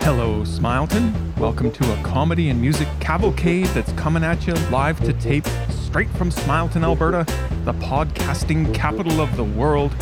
[0.00, 1.36] Hello, Smileton.
[1.38, 6.08] Welcome to a comedy and music cavalcade that's coming at you live to tape straight
[6.10, 7.24] from Smileton, Alberta,
[7.64, 9.94] the podcasting capital of the world.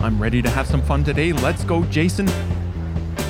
[0.00, 1.32] I'm ready to have some fun today.
[1.32, 2.26] Let's go, Jason.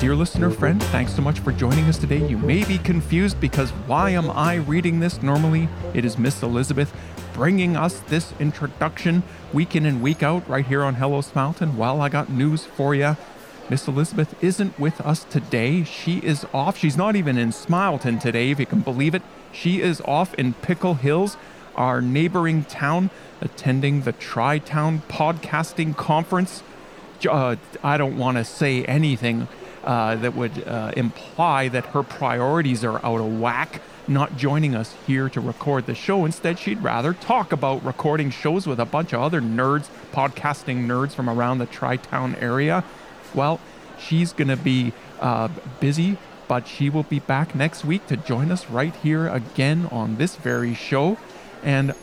[0.03, 2.27] Dear listener friend, thanks so much for joining us today.
[2.27, 5.23] You may be confused because why am I reading this?
[5.23, 6.93] Normally, it is Miss Elizabeth
[7.31, 9.23] bringing us this introduction
[9.53, 11.77] week in and week out right here on Hello Smileton.
[11.77, 13.15] Well, I got news for you.
[13.69, 15.85] Miss Elizabeth isn't with us today.
[15.85, 16.77] She is off.
[16.77, 19.21] She's not even in Smileton today, if you can believe it.
[19.53, 21.37] She is off in Pickle Hills,
[21.77, 23.09] our neighboring town,
[23.39, 26.61] attending the Tri Town Podcasting Conference.
[27.25, 29.47] Uh, I don't want to say anything
[29.83, 34.95] uh, that would uh, imply that her priorities are out of whack, not joining us
[35.05, 36.25] here to record the show.
[36.25, 41.13] Instead, she'd rather talk about recording shows with a bunch of other nerds, podcasting nerds
[41.13, 42.83] from around the Tri Town area.
[43.33, 43.59] Well,
[43.99, 46.17] she's going to be uh, busy,
[46.47, 50.35] but she will be back next week to join us right here again on this
[50.35, 51.17] very show.
[51.63, 51.93] And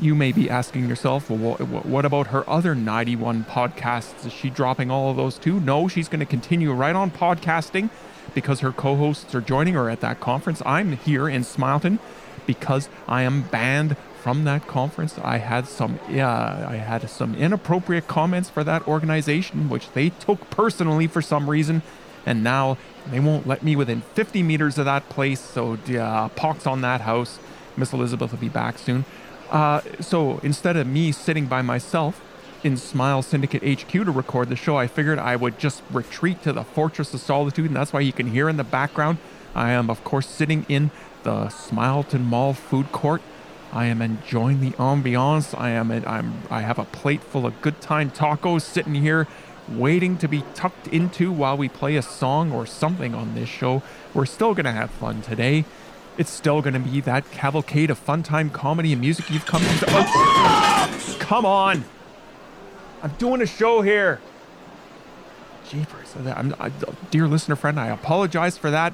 [0.00, 4.26] you may be asking yourself, well, what about her other 91 podcasts?
[4.26, 5.60] Is she dropping all of those too?
[5.60, 7.90] No, she's going to continue right on podcasting
[8.34, 10.62] because her co hosts are joining her at that conference.
[10.64, 11.98] I'm here in Smileton
[12.46, 15.18] because I am banned from that conference.
[15.22, 20.50] I had some yeah, I had some inappropriate comments for that organization, which they took
[20.50, 21.82] personally for some reason,
[22.26, 22.76] and now
[23.10, 25.40] they won't let me within 50 meters of that place.
[25.40, 27.38] So yeah, pox on that house.
[27.76, 29.04] Miss Elizabeth will be back soon.
[29.50, 32.20] Uh, so instead of me sitting by myself
[32.62, 36.52] in Smile Syndicate HQ to record the show, I figured I would just retreat to
[36.52, 39.18] the Fortress of Solitude, and that's why you can hear in the background.
[39.54, 40.90] I am, of course, sitting in
[41.24, 43.22] the Smileton Mall food court
[43.72, 45.58] I am enjoying the ambiance.
[45.58, 49.28] I am I'm I have a plate full of good time tacos sitting here
[49.68, 53.82] waiting to be tucked into while we play a song or something on this show.
[54.12, 55.64] We're still to have fun today.
[56.18, 59.62] It's still going to be that cavalcade of fun time comedy and music you've come
[59.62, 59.86] to.
[59.88, 61.84] Oh, come on.
[63.02, 64.20] I'm doing a show here.
[65.68, 66.14] Jeepers.
[66.16, 66.70] I'm, I,
[67.10, 68.92] dear listener friend, I apologize for that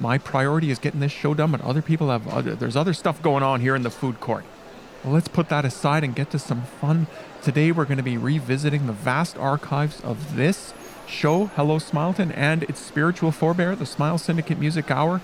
[0.00, 3.22] my priority is getting this show done, but other people have other, there's other stuff
[3.22, 4.44] going on here in the food court.
[5.02, 7.06] Well, let's put that aside and get to some fun.
[7.42, 10.72] Today we're going to be revisiting the vast archives of this
[11.06, 15.20] show, Hello Smileton, and its spiritual forebear, the Smile Syndicate Music Hour.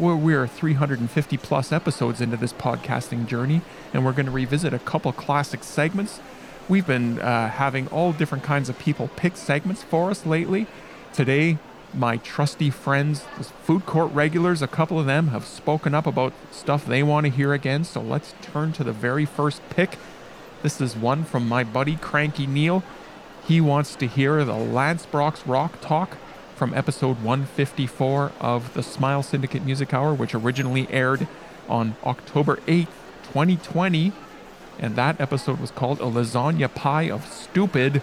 [0.00, 3.60] Where we're 350 plus episodes into this podcasting journey,
[3.92, 6.20] and we're going to revisit a couple classic segments.
[6.70, 10.66] We've been uh, having all different kinds of people pick segments for us lately.
[11.12, 11.58] Today,
[11.92, 13.24] my trusty friends,
[13.62, 17.30] food court regulars, a couple of them have spoken up about stuff they want to
[17.30, 17.84] hear again.
[17.84, 19.98] So let's turn to the very first pick.
[20.62, 22.82] This is one from my buddy Cranky Neil.
[23.46, 26.16] He wants to hear the Lance Brock's Rock Talk
[26.60, 31.26] from episode 154 of the Smile Syndicate Music Hour, which originally aired
[31.70, 32.88] on October 8th,
[33.22, 34.12] 2020.
[34.78, 38.02] And that episode was called A Lasagna Pie of Stupid.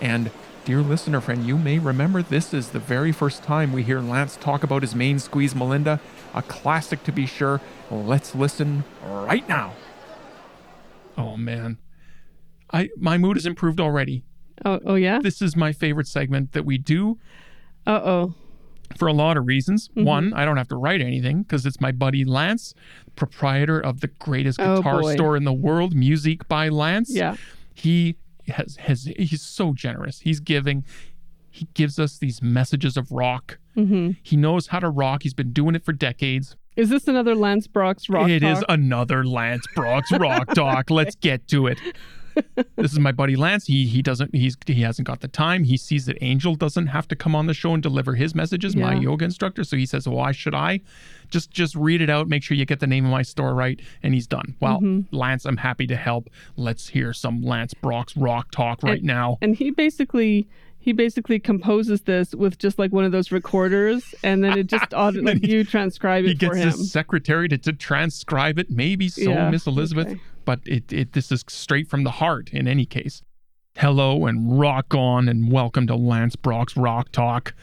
[0.00, 0.32] And
[0.64, 4.36] Dear listener friend, you may remember this is the very first time we hear Lance
[4.40, 6.00] talk about his main squeeze Melinda,
[6.34, 7.60] a classic to be sure.
[7.92, 9.74] Let's listen right now.
[11.16, 11.78] Oh man.
[12.72, 14.24] I my mood has improved already.
[14.64, 15.20] Oh, oh yeah.
[15.20, 17.18] This is my favorite segment that we do.
[17.86, 18.34] Uh oh.
[18.98, 19.88] For a lot of reasons.
[19.88, 20.04] Mm-hmm.
[20.04, 22.74] One, I don't have to write anything because it's my buddy Lance,
[23.16, 27.10] proprietor of the greatest oh, guitar oh, store in the world, Music by Lance.
[27.12, 27.36] Yeah.
[27.74, 28.16] He
[28.48, 30.20] has has he's so generous.
[30.20, 30.84] He's giving.
[31.50, 33.58] He gives us these messages of rock.
[33.76, 34.12] Mm-hmm.
[34.22, 35.22] He knows how to rock.
[35.22, 36.56] He's been doing it for decades.
[36.76, 38.28] Is this another Lance Brock's rock?
[38.28, 38.58] It talk?
[38.58, 40.90] is another Lance Brock's rock talk.
[40.90, 41.78] Let's get to it.
[42.76, 43.66] This is my buddy Lance.
[43.66, 45.64] He he doesn't he's he hasn't got the time.
[45.64, 48.74] He sees that Angel doesn't have to come on the show and deliver his messages,
[48.74, 48.86] yeah.
[48.86, 49.64] my yoga instructor.
[49.64, 50.80] So he says, "Why should I?
[51.30, 52.28] Just just read it out.
[52.28, 54.56] Make sure you get the name of my store right." And he's done.
[54.60, 55.14] Well, mm-hmm.
[55.14, 56.30] Lance, I'm happy to help.
[56.56, 59.38] Let's hear some Lance Brock's rock talk right and, now.
[59.40, 60.48] And he basically
[60.84, 64.92] he basically composes this with just like one of those recorders, and then it just
[64.92, 66.56] like he, you transcribe it for him.
[66.56, 68.70] He gets his secretary to, to transcribe it.
[68.70, 70.08] Maybe so, yeah, Miss Elizabeth.
[70.08, 70.20] Okay.
[70.44, 72.50] But it, it this is straight from the heart.
[72.52, 73.22] In any case,
[73.76, 77.54] hello and rock on, and welcome to Lance Brock's Rock Talk.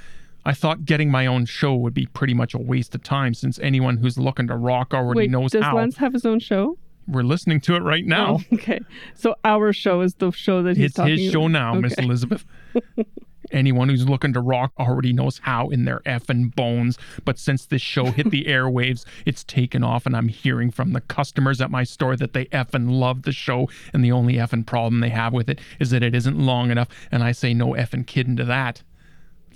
[0.44, 3.60] I thought getting my own show would be pretty much a waste of time since
[3.60, 5.72] anyone who's looking to rock already Wait, knows does how.
[5.72, 6.78] Does Lance have his own show?
[7.08, 8.40] We're listening to it right now.
[8.40, 8.80] Oh, okay.
[9.16, 11.52] So our show is the show that he's it's talking his show about.
[11.52, 11.82] now, okay.
[11.82, 12.46] Miss Elizabeth.
[13.52, 16.98] anyone who's looking to rock already knows how in their effing bones.
[17.26, 21.02] But since this show hit the airwaves, it's taken off, and I'm hearing from the
[21.02, 25.00] customers at my store that they effing love the show, and the only effing problem
[25.00, 26.88] they have with it is that it isn't long enough.
[27.12, 28.84] And I say no effing kidding to that.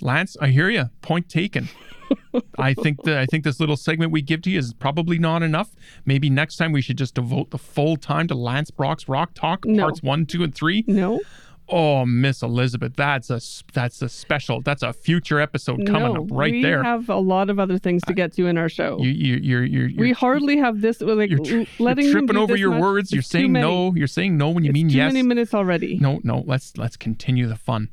[0.00, 0.90] Lance, I hear you.
[1.00, 1.68] Point taken.
[2.58, 5.42] I think that I think this little segment we give to you is probably not
[5.42, 5.70] enough.
[6.04, 9.64] Maybe next time we should just devote the full time to Lance Brock's Rock Talk
[9.64, 9.84] No.
[9.84, 10.84] parts one, two, and three.
[10.86, 11.20] No.
[11.68, 13.40] Oh, Miss Elizabeth, that's a
[13.72, 14.60] that's a special.
[14.60, 16.78] That's a future episode coming no, up right we there.
[16.78, 18.98] We have a lot of other things to get to in our show.
[19.00, 21.00] you you you're you're, you're we hardly have this.
[21.00, 23.12] Like you're, letting you're tripping over your much, words.
[23.12, 23.92] You're saying no.
[23.96, 25.12] You're saying no when you It's mean too yes.
[25.12, 25.98] many minutes already.
[25.98, 26.44] No, no.
[26.46, 27.88] Let's let's continue the fun.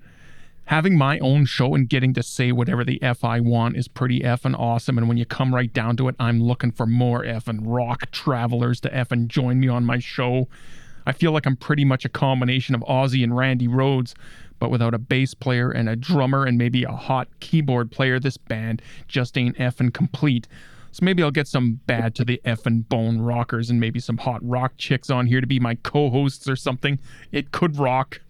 [0.66, 4.20] Having my own show and getting to say whatever the f I want is pretty
[4.20, 5.00] effing awesome.
[5.00, 8.80] And when you come right down to it, I'm looking for more effing rock travelers
[8.82, 10.48] to effing join me on my show.
[11.06, 14.14] I feel like I'm pretty much a combination of Ozzy and Randy Rhoads,
[14.60, 18.20] but without a bass player and a drummer and maybe a hot keyboard player.
[18.20, 20.48] This band just ain't effing complete.
[20.92, 24.42] So maybe I'll get some bad to the effing bone rockers and maybe some hot
[24.44, 27.00] rock chicks on here to be my co-hosts or something.
[27.32, 28.22] It could rock.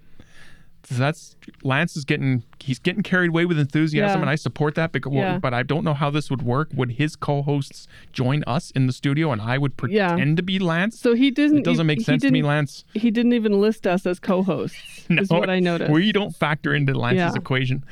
[0.90, 4.22] That's Lance is getting he's getting carried away with enthusiasm Yeah.
[4.22, 5.38] and I support that because Yeah.
[5.38, 6.70] but I don't know how this would work.
[6.74, 10.10] Would his co-hosts join us in the studio and I would Yeah.
[10.10, 11.00] pretend to be Lance?
[11.00, 11.60] So he didn't.
[11.60, 12.84] It doesn't make he sense to me, Lance.
[12.94, 15.06] He didn't even list us as co-hosts.
[15.10, 15.92] is what I noticed.
[15.92, 17.32] We don't factor into Lance's Yeah.
[17.36, 17.84] equation.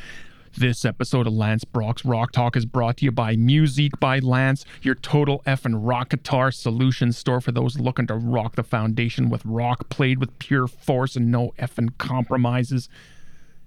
[0.57, 4.65] This episode of Lance Brock's Rock Talk is brought to you by Music by Lance,
[4.81, 9.45] your total effing rock guitar solution store for those looking to rock the foundation with
[9.45, 12.89] rock played with pure force and no effing compromises.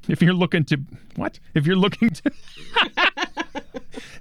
[0.09, 0.77] If you're looking to
[1.17, 1.41] what?
[1.55, 2.31] If you're looking to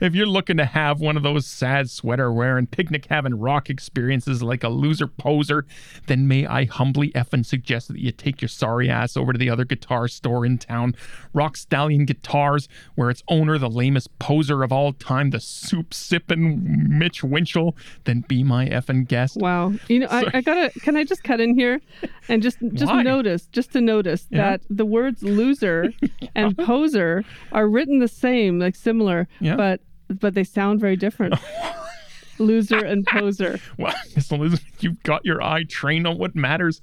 [0.02, 4.44] if you're looking to have one of those sad sweater wearing, picnic having rock experiences
[4.44, 5.66] like a loser poser,
[6.08, 9.50] then may I humbly effing suggest that you take your sorry ass over to the
[9.50, 10.96] other guitar store in town,
[11.34, 16.98] Rock Stallion Guitars, where its owner, the lamest poser of all time, the soup sipping
[16.98, 19.38] Mitch Winchell, then be my effing guest.
[19.38, 19.74] Wow.
[19.88, 20.72] You know, I, I gotta.
[20.82, 21.82] Can I just cut in here,
[22.30, 23.04] and just just Why?
[23.04, 24.52] notice, just to notice Yeah.
[24.52, 25.94] that the words loser
[26.36, 29.56] and poser are written the same, like similar, Yeah.
[29.56, 31.36] but but they sound very different.
[32.40, 33.60] loser and poser.
[33.78, 36.82] Well, Miss Elizabeth, you've got your eye trained on what matters.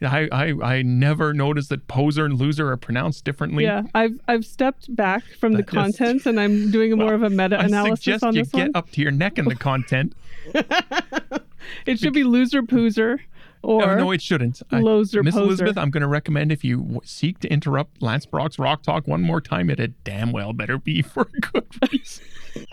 [0.00, 3.64] I, I, I never noticed that poser and loser are pronounced differently.
[3.64, 7.14] Yeah, I've I've stepped back from the That just- contents, and I'm doing a more
[7.14, 8.36] of a meta-analysis on this one.
[8.36, 8.76] I suggest you get one.
[8.76, 10.14] up to your neck in the content.
[11.84, 13.18] It should be loser pooser
[13.62, 14.62] or no, no, it shouldn't.
[14.70, 15.44] I- loser Miss poser.
[15.46, 19.06] Elizabeth, I'm going to recommend if you w- seek to interrupt Lance Brock's Rock Talk
[19.08, 22.24] one more time, it had damn well better be for a good reason.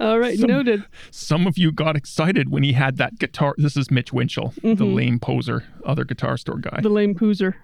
[0.00, 0.84] All right, Some- noted.
[1.10, 3.54] Some of you got excited when he had that guitar.
[3.56, 4.94] This is Mitch Winchell, the Mm-hmm.
[4.94, 6.80] lame poser, other guitar store guy.
[6.82, 7.54] The lame pooser.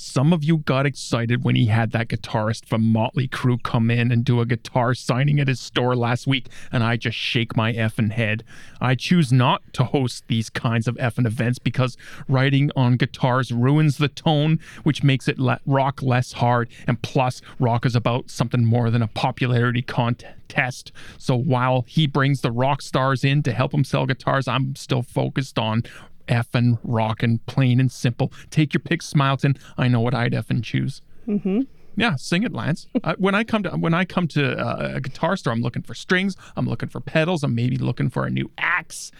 [0.00, 4.12] Some of you got excited when he had that guitarist from Motley Crue come in
[4.12, 7.72] and do a guitar signing at his store last week, and I just shake my
[7.72, 8.44] effing head.
[8.80, 11.96] I choose not to host these kinds of effing events because
[12.28, 15.36] writing on guitars ruins the tone, which makes it
[15.66, 20.92] rock less hard, and plus, rock is about something more than a popularity contest.
[21.18, 25.02] So while he brings the rock stars in to help him sell guitars, I'm still
[25.02, 25.82] focused on
[26.28, 28.32] effing rockin', plain and simple.
[28.50, 29.58] Take your pick, Smileton.
[29.76, 31.02] I know what I'd effing choose.
[31.26, 31.62] Mm-hmm.
[31.96, 32.86] Yeah, sing it, Lance.
[33.04, 35.82] uh, when I come to when I come to uh, a guitar store, I'm looking
[35.82, 36.36] for strings.
[36.56, 37.42] I'm looking for pedals.
[37.42, 39.10] I'm maybe looking for a new axe.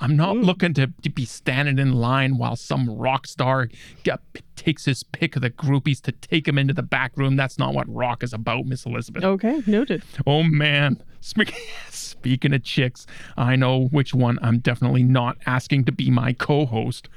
[0.00, 0.42] I'm not hmm.
[0.42, 3.68] looking to, to be standing in line while some rock star
[4.02, 4.20] get,
[4.56, 7.36] takes his pick of the groupies to take him into the back room.
[7.36, 9.24] That's not what rock is about, Miss Elizabeth.
[9.24, 10.02] Okay, noted.
[10.26, 11.02] Oh man.
[11.20, 11.52] Spe-
[11.90, 16.66] Speaking of chicks, I know which one I'm definitely not asking to be my co
[16.66, 17.08] host.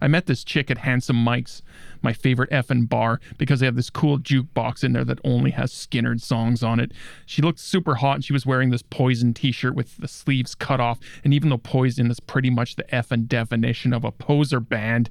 [0.00, 1.62] I met this chick at Handsome Mike's,
[2.06, 5.72] my favorite effing bar, because they have this cool jukebox in there that only has
[5.72, 6.92] Skynyrd songs on it.
[7.26, 10.54] She looked super hot and she was wearing this Poison t shirt with the sleeves
[10.54, 11.00] cut off.
[11.24, 15.10] And even though Poison is pretty much the effing definition of a poser band,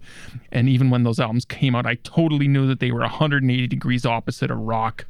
[0.53, 4.05] and even when those albums came out, I totally knew that they were 180 degrees
[4.05, 5.05] opposite of rock.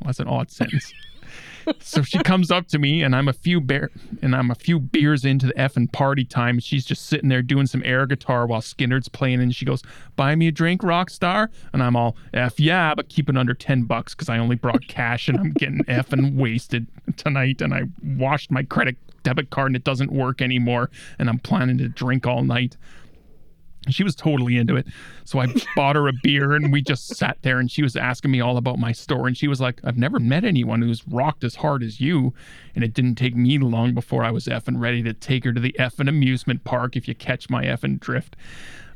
[0.00, 0.92] Well, that's an odd sentence.
[1.80, 3.90] so she comes up to me and I'm a few bear
[4.22, 6.58] and I'm a few beers into the effing party time.
[6.58, 9.82] She's just sitting there doing some air guitar while Skynyrd's playing and she goes,
[10.16, 11.50] Buy me a drink, rock star?
[11.72, 14.86] And I'm all F yeah, but keep it under ten bucks because I only brought
[14.88, 19.76] cash and I'm getting effing wasted tonight and I washed my credit debit card and
[19.76, 22.76] it doesn't work anymore and I'm planning to drink all night.
[23.90, 24.86] She was totally into it.
[25.24, 28.30] So I bought her a beer and we just sat there and she was asking
[28.30, 29.26] me all about my store.
[29.26, 32.32] And she was like, I've never met anyone who's rocked as hard as you.
[32.74, 35.60] And it didn't take me long before I was effing ready to take her to
[35.60, 38.36] the effing amusement park if you catch my effing drift.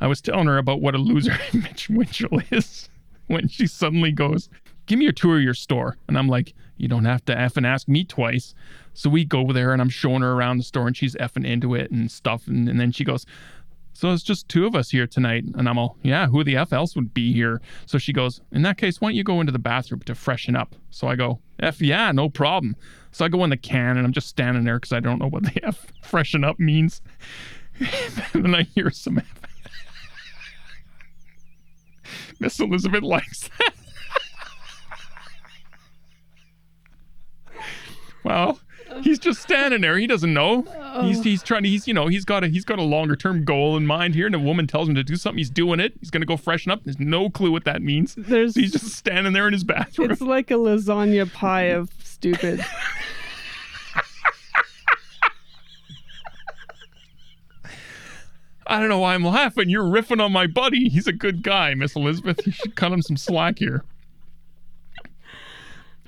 [0.00, 2.88] I was telling her about what a loser Mitch Winchell is
[3.26, 4.48] when she suddenly goes,
[4.86, 5.96] Give me a tour of your store.
[6.08, 8.54] And I'm like, You don't have to effing ask me twice.
[8.94, 11.74] So we go there and I'm showing her around the store and she's effing into
[11.74, 12.48] it and stuff.
[12.48, 13.26] And, and then she goes,
[13.98, 15.42] so it's just two of us here tonight.
[15.56, 17.60] And I'm all, yeah, who the F else would be here?
[17.84, 20.54] So she goes, in that case, why don't you go into the bathroom to freshen
[20.54, 20.76] up?
[20.90, 22.76] So I go, F yeah, no problem.
[23.10, 25.26] So I go in the can and I'm just standing there because I don't know
[25.26, 27.02] what the F freshen up means.
[27.80, 29.40] and then I hear some F.
[32.38, 33.74] Miss Elizabeth likes that.
[38.22, 38.60] well,
[39.02, 39.96] he's just standing there.
[39.98, 40.64] He doesn't know.
[40.68, 41.02] Oh.
[41.02, 41.68] He's he's trying to.
[41.68, 44.26] He's you know he's got a he's got a longer term goal in mind here.
[44.26, 45.38] And a woman tells him to do something.
[45.38, 45.94] He's doing it.
[46.00, 46.84] He's gonna go freshen up.
[46.84, 48.14] There's no clue what that means.
[48.16, 50.10] There's he's just standing there in his bathroom.
[50.10, 52.64] It's like a lasagna pie of stupid.
[58.70, 59.70] I don't know why I'm laughing.
[59.70, 60.90] You're riffing on my buddy.
[60.90, 62.44] He's a good guy, Miss Elizabeth.
[62.44, 63.82] You should cut him some slack here.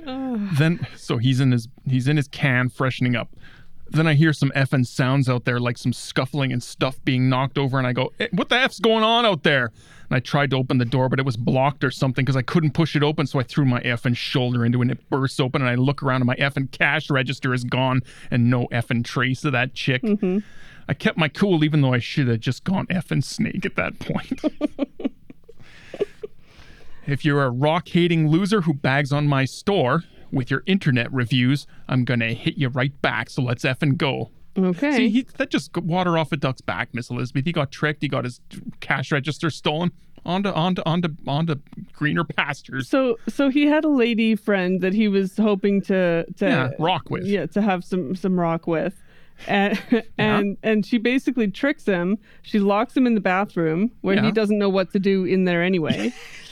[0.59, 3.30] then so he's in his he's in his can freshening up.
[3.92, 7.59] Then I hear some effing sounds out there, like some scuffling and stuff being knocked
[7.59, 9.73] over, and I go, hey, "What the f's going on out there?"
[10.09, 12.42] And I tried to open the door, but it was blocked or something because I
[12.42, 13.26] couldn't push it open.
[13.26, 15.61] So I threw my effing shoulder into it, and it bursts open.
[15.62, 19.45] And I look around, and my effing cash register is gone, and no effing trace
[19.45, 20.02] of that chick.
[20.02, 20.38] Mm-hmm.
[20.88, 23.99] I kept my cool, even though I should have just gone effing snake at that
[23.99, 24.40] point.
[27.07, 31.66] If you're a rock hating loser who bags on my store with your internet reviews,
[31.88, 33.30] I'm gonna hit you right back.
[33.30, 34.30] So let's effing go.
[34.59, 34.97] Okay.
[34.97, 37.45] See, he, that just water off a duck's back, Miss Elizabeth.
[37.45, 38.02] He got tricked.
[38.02, 38.40] He got his
[38.80, 39.92] cash register stolen.
[40.23, 41.54] Onto onto onto onto
[41.95, 42.90] greener pastures.
[42.90, 47.09] So so he had a lady friend that he was hoping to to yeah, rock
[47.09, 47.25] with.
[47.25, 49.00] Yeah, to have some some rock with.
[49.49, 50.71] And and yeah.
[50.71, 52.19] and she basically tricks him.
[52.42, 54.26] She locks him in the bathroom where yeah.
[54.26, 56.12] he doesn't know what to do in there anyway.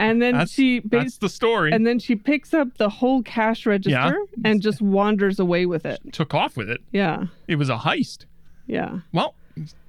[0.00, 1.72] And then that's, she bas- that's the story.
[1.72, 4.14] And then she picks up the whole cash register yeah.
[4.44, 6.00] and just wanders away with it.
[6.12, 6.80] Took off with it.
[6.90, 7.26] Yeah.
[7.46, 8.24] It was a heist.
[8.66, 9.00] Yeah.
[9.12, 9.34] Well,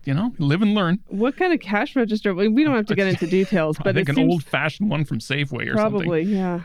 [0.04, 1.00] you know, live and learn.
[1.08, 2.34] What kind of cash register?
[2.34, 4.34] We don't have to get into details, but I think an seems...
[4.34, 6.10] old-fashioned one from Safeway or probably, something.
[6.10, 6.62] Probably, yeah.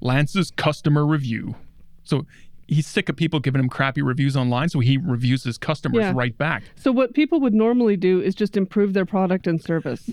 [0.00, 1.54] Lance's customer review.
[2.02, 2.26] So
[2.66, 6.12] he's sick of people giving him crappy reviews online, so he reviews his customers yeah.
[6.12, 6.64] right back.
[6.74, 10.10] So what people would normally do is just improve their product and service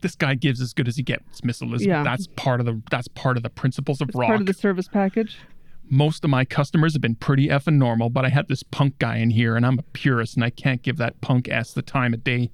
[0.00, 1.86] this guy gives as good as he gets, Miss Elizabeth.
[1.86, 2.02] Yeah.
[2.02, 4.28] That's part of the that's part of the principles of it's rock.
[4.28, 5.38] Part of the service package.
[5.88, 9.16] Most of my customers have been pretty effing normal, but I had this punk guy
[9.16, 12.14] in here, and I'm a purist, and I can't give that punk ass the time
[12.14, 12.50] of day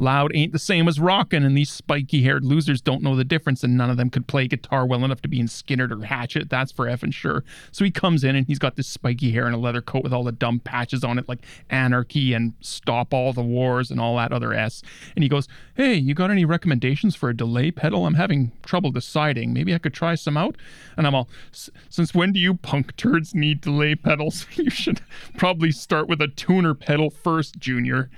[0.00, 3.62] Loud ain't the same as rockin', and these spiky haired losers don't know the difference,
[3.62, 6.48] and none of them could play guitar well enough to be in Skynyrd or Hatchet,
[6.48, 7.44] that's for effing sure.
[7.70, 10.14] So he comes in and he's got this spiky hair and a leather coat with
[10.14, 14.16] all the dumb patches on it, like Anarchy and Stop All the Wars and all
[14.16, 14.82] that other S.
[15.14, 18.06] And he goes, Hey, you got any recommendations for a delay pedal?
[18.06, 19.52] I'm having trouble deciding.
[19.52, 20.56] Maybe I could try some out?
[20.96, 24.46] And I'm all, Since when do you punk turds need delay pedals?
[24.54, 25.02] you should
[25.36, 28.08] probably start with a tuner pedal first, Junior.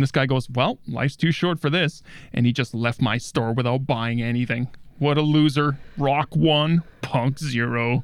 [0.00, 2.02] And this guy goes, Well, life's too short for this.
[2.32, 4.68] And he just left my store without buying anything.
[4.98, 5.78] What a loser.
[5.98, 8.02] Rock one, punk zero.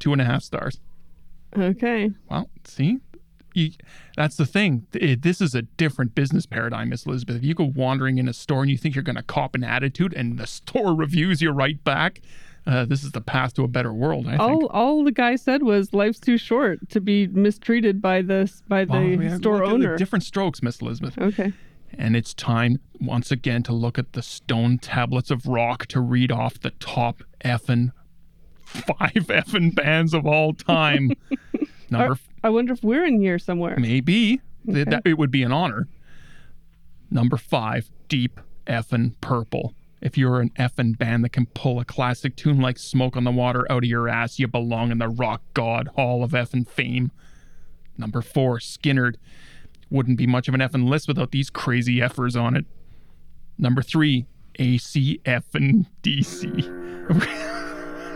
[0.00, 0.80] Two and a half stars.
[1.56, 2.10] Okay.
[2.28, 2.98] Well, see,
[3.54, 3.70] you,
[4.16, 4.88] that's the thing.
[4.90, 7.36] This is a different business paradigm, Miss Elizabeth.
[7.36, 9.62] If you go wandering in a store and you think you're going to cop an
[9.62, 12.22] attitude and the store reviews you right back,
[12.66, 14.26] uh, this is the path to a better world.
[14.26, 14.74] I all think.
[14.74, 18.92] all the guy said was life's too short to be mistreated by this by the
[18.92, 19.96] well, yeah, store owner.
[19.96, 21.16] Different strokes, Miss Elizabeth.
[21.16, 21.52] Okay.
[21.96, 26.32] And it's time once again to look at the stone tablets of rock to read
[26.32, 27.92] off the top effing
[28.64, 31.12] five effing bands of all time.
[31.90, 32.18] Number.
[32.42, 33.76] I wonder if we're in here somewhere.
[33.78, 34.84] Maybe okay.
[34.84, 35.86] that, it would be an honor.
[37.10, 39.72] Number five, Deep effing Purple.
[40.06, 43.32] If you're an effing band that can pull a classic tune like Smoke on the
[43.32, 47.10] Water out of your ass, you belong in the Rock God Hall of effing Fame.
[47.98, 49.16] Number four, Skynyrd.
[49.90, 52.66] Wouldn't be much of an effing list without these crazy effers on it.
[53.58, 54.26] Number three,
[54.60, 57.62] ACF and DC.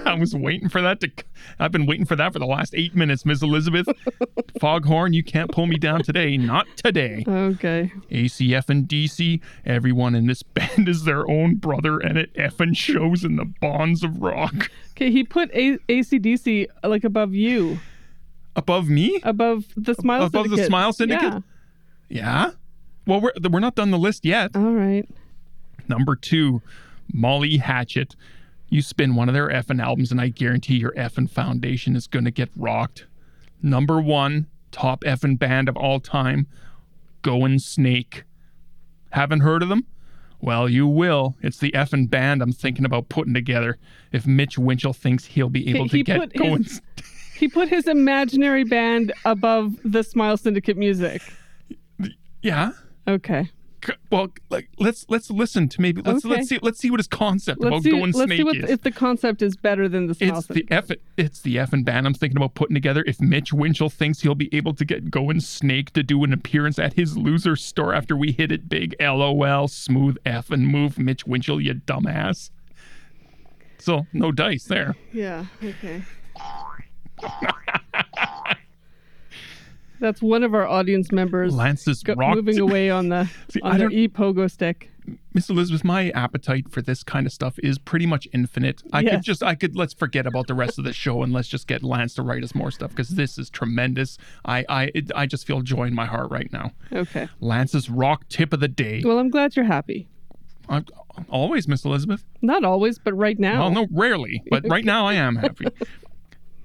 [0.07, 1.11] I was waiting for that to.
[1.59, 3.89] I've been waiting for that for the last eight minutes, Miss Elizabeth.
[4.61, 6.37] Foghorn, you can't pull me down today.
[6.37, 7.25] Not today.
[7.27, 7.93] Okay.
[8.11, 13.25] ACF and DC, everyone in this band is their own brother, and it effing shows
[13.25, 14.71] in the bonds of rock.
[14.93, 17.79] Okay, he put A- ACDC like above you.
[18.57, 19.21] Above me?
[19.23, 20.57] Above the Smile above Syndicate.
[20.59, 21.43] the Smile Syndicate?
[22.09, 22.47] Yeah.
[22.49, 22.51] yeah?
[23.07, 24.51] Well, we're we're not done the list yet.
[24.55, 25.09] All right.
[25.89, 26.61] Number two,
[27.13, 28.15] Molly Hatchet.
[28.71, 32.25] You spin one of their effing albums, and I guarantee your effing foundation is going
[32.25, 33.07] to get rocked.
[33.63, 36.47] Number one, top effing band of all time,
[37.23, 38.25] Goin' Snake.
[39.11, 39.87] Haven't heard of them?
[40.41, 41.37] Well, you will.
[41.43, 43.77] It's the effing band I'm thinking about putting together.
[44.13, 46.63] If Mitch Winchell thinks he'll be able He- to he get going.
[46.63, 46.81] his-
[47.37, 51.23] He put his imaginary band above the Smile Syndicate music.
[52.43, 52.73] Yeah.
[53.09, 53.51] Okay.
[54.11, 56.35] Well, like let's let's listen to maybe let's Okay.
[56.37, 57.91] let's see let's see what his concept Let's about see.
[57.91, 58.71] going Let's snake see what is.
[58.71, 60.67] if the concept is better than the Smile It's the.
[60.71, 60.91] F.
[61.17, 63.03] It's the effing band I'm thinking about putting together.
[63.07, 66.79] If Mitch Winchell thinks he'll be able to get Going Snake to do an appearance
[66.79, 71.27] at his loser store after we hit it big, LOL, smooth F and move, Mitch
[71.27, 72.51] Winchell, you dumbass.
[73.79, 74.95] So no dice there.
[75.13, 75.47] Yeah.
[75.63, 76.03] Okay.
[80.01, 82.35] That's one of our audience members Lance's go- rock.
[82.35, 84.91] moving away on the See, on I their e pogo stick.
[85.35, 88.83] Miss Elizabeth, my appetite for this kind of stuff is pretty much infinite.
[88.93, 89.13] I Yes.
[89.17, 91.67] could just, I could, let's forget about the rest of the show and let's just
[91.67, 94.19] get Lance to write us more stuff because this is tremendous.
[94.45, 96.73] I, I, it, I just feel joy in my heart right now.
[96.93, 97.29] Okay.
[97.41, 99.03] Lance's rock tip of the day.
[99.05, 100.09] Well, I'm glad you're happy.
[100.69, 100.85] I'm,
[101.29, 102.25] always, Miss Elizabeth.
[102.41, 103.61] Not always, but right now.
[103.63, 105.67] Well, no, rarely, but right now I am happy.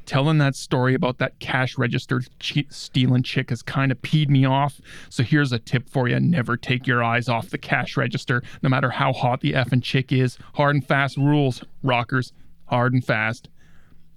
[0.05, 4.45] Telling that story about that cash register che- stealing chick has kind of peed me
[4.45, 4.79] off.
[5.09, 8.69] So here's a tip for you: never take your eyes off the cash register, no
[8.69, 10.37] matter how hot the effing chick is.
[10.53, 12.33] Hard and fast rules, rockers.
[12.67, 13.49] Hard and fast.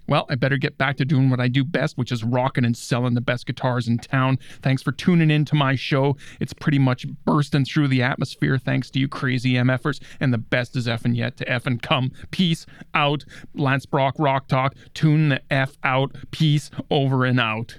[0.09, 2.75] Well, I better get back to doing what I do best, which is rocking and
[2.75, 4.39] selling the best guitars in town.
[4.63, 6.17] Thanks for tuning in to my show.
[6.39, 10.01] It's pretty much bursting through the atmosphere thanks to you crazy MFers.
[10.19, 12.11] And the best is effing yet to effing come.
[12.31, 13.23] Peace out.
[13.53, 14.73] Lance Brock Rock Talk.
[14.95, 16.15] Tune the F out.
[16.31, 17.77] Peace over and out.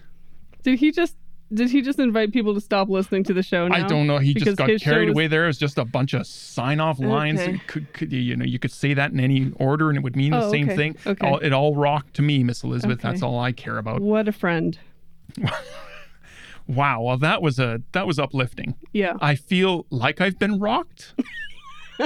[0.63, 1.17] Did he just
[1.53, 3.75] did he just invite people to stop listening to the show now?
[3.77, 4.19] I don't know.
[4.19, 5.45] He Because just got carried was- away there.
[5.45, 7.41] It was just a bunch of sign off lines.
[7.41, 7.61] Okay.
[7.67, 10.31] Could, could, you know, you could say that in any order and it would mean
[10.33, 10.77] the Oh, same okay.
[10.77, 10.97] thing.
[11.07, 11.27] Okay.
[11.27, 13.01] All, it all rocked to me, Miss Elizabeth.
[13.01, 13.09] Okay.
[13.09, 14.01] That's all I care about.
[14.01, 14.79] What a friend.
[16.67, 17.03] Wow.
[17.03, 18.77] Well, that was a that was uplifting.
[18.93, 19.15] Yeah.
[19.21, 21.15] I feel like I've been rocked,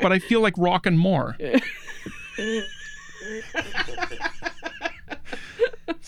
[0.00, 1.36] but I feel like rocking more.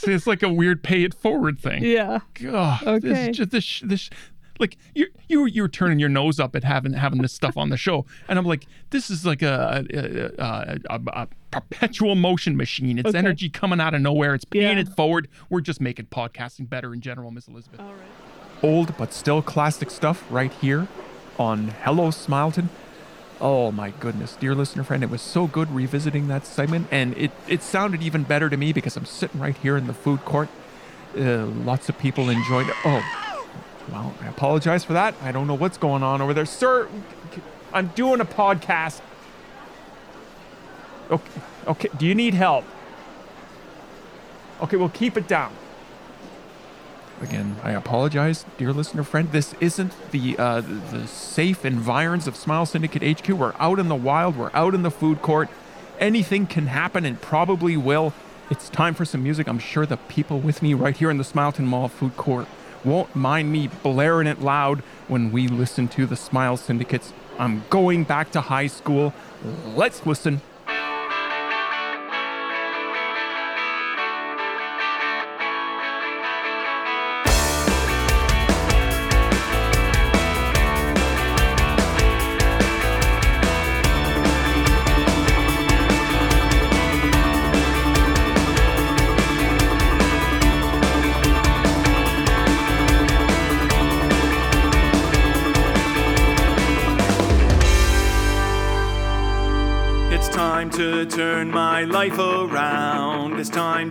[0.05, 1.83] See, it's like a weird pay it forward thing.
[1.85, 2.21] yeah.
[2.35, 3.31] God, this Okay.
[3.31, 4.11] is just this this
[4.61, 7.71] like you you you were turning your nose up at having having this stuff on
[7.71, 12.57] the show, and I'm like, this is like a a, a, a, a perpetual motion
[12.57, 12.99] machine.
[12.99, 13.19] It's Okay.
[13.19, 14.35] energy coming out of nowhere.
[14.35, 14.83] It's paying Yeah.
[14.83, 15.29] it forward.
[15.51, 17.81] We're just making podcasting better in general, Miss Elizabeth.
[17.81, 18.63] All right.
[18.63, 20.87] Old but still classic stuff right here
[21.39, 22.69] on Hello Smileton.
[23.45, 27.31] Oh my goodness, dear listener friend, it was so good revisiting that segment, and it,
[27.47, 30.49] it sounded even better to me because I'm sitting right here in the food court.
[31.15, 32.75] Uh, lots of people enjoyed it.
[32.87, 33.45] Oh,
[33.93, 35.15] well, I apologize for that.
[35.21, 36.47] I don't know what's going on over there.
[36.47, 36.89] Sir,
[37.71, 39.03] I'm doing a podcast.
[41.11, 42.65] Okay, okay, do you need help?
[44.63, 45.53] Okay, well, keep it down.
[47.21, 49.31] Again, I apologize, dear listener friend.
[49.31, 53.29] This isn't the uh, the safe environs of Smile Syndicate HQ.
[53.31, 54.37] We're out in the wild.
[54.37, 55.49] We're out in the food court.
[56.01, 58.13] Anything can happen, and probably will.
[58.51, 59.47] It's time for some music.
[59.47, 62.47] I'm sure the people with me right here in the Smileton Mall food court
[62.85, 67.13] won't mind me blaring it loud when we listen to the Smile Syndicates.
[67.39, 69.15] I'm going back to high school.
[69.75, 70.41] Let's listen.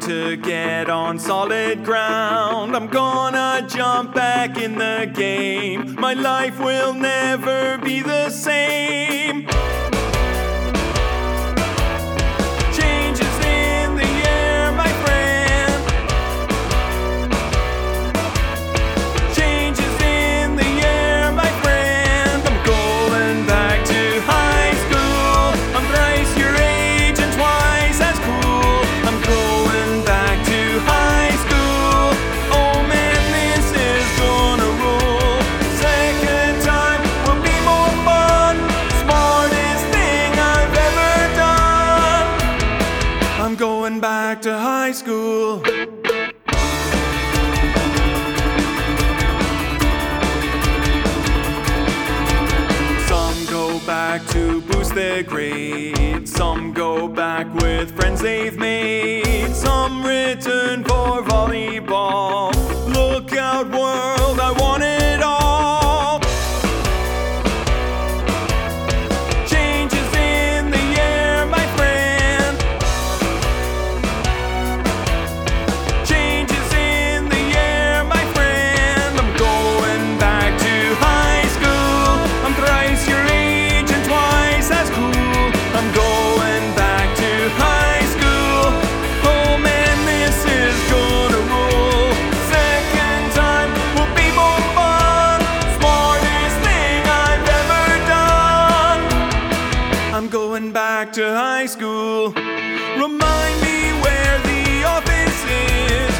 [0.05, 2.75] To get on solid ground.
[2.75, 5.95] I'm gonna jump back in the game.
[5.97, 9.47] My life will never be the same.
[57.95, 58.52] Friends they've
[100.23, 102.31] I'm going back to high school.
[102.31, 106.12] Remind me where the office is.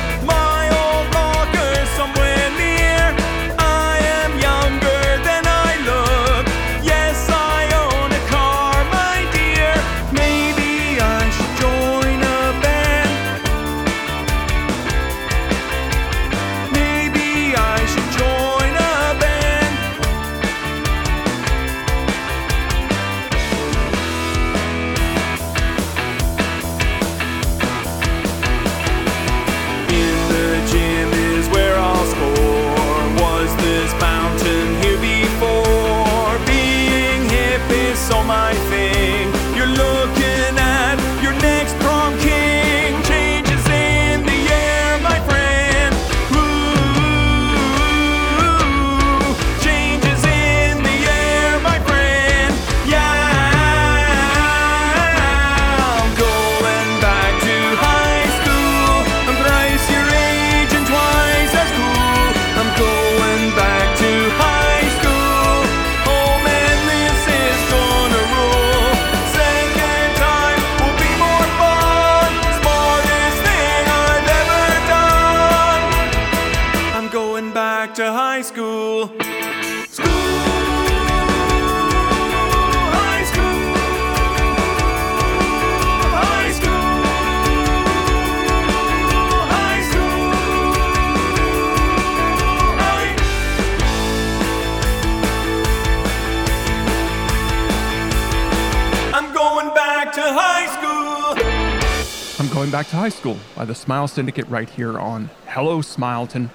[103.03, 106.49] High school by the Smile Syndicate right here on Hello Smileton.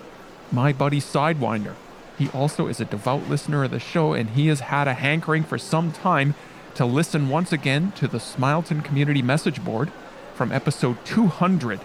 [0.50, 1.74] My buddy Sidewinder.
[2.16, 5.44] He also is a devout listener of the show, and he has had a hankering
[5.44, 6.34] for some time
[6.74, 9.92] to listen once again to the Smileton Community Message Board
[10.32, 11.80] from episode 200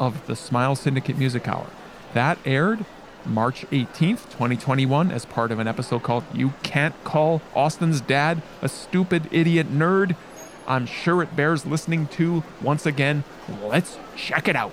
[0.00, 1.68] of the Smile Syndicate Music Hour.
[2.12, 2.84] That aired
[3.24, 8.68] March 18th, 2021, as part of an episode called You Can't Call Austin's Dad a
[8.68, 10.16] Stupid Idiot Nerd.
[10.66, 13.24] I'm sure it bears listening to once again.
[13.62, 14.72] Let's check it out.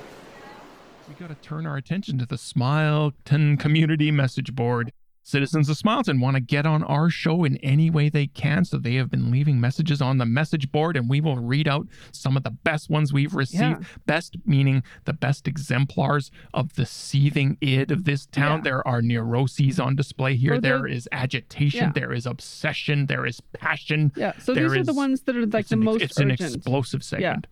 [1.08, 4.92] We got to turn our attention to the Smileton Community Message Board.
[5.30, 8.78] Citizens of Smileton want to get on our show in any way they can, so
[8.78, 12.36] they have been leaving messages on the message board, and we will read out some
[12.36, 13.62] of the best ones we've received.
[13.62, 13.80] Yeah.
[14.08, 18.58] Best meaning the best exemplars of the seething id of this town.
[18.60, 18.64] Yeah.
[18.64, 20.54] There are neuroses on display here.
[20.54, 21.80] Or the- there is agitation.
[21.80, 21.92] Yeah.
[21.94, 23.06] There is obsession.
[23.06, 24.12] There is passion.
[24.16, 24.34] Yeah.
[24.40, 27.46] So these are the ones that are like the an, most It's an explosive segment.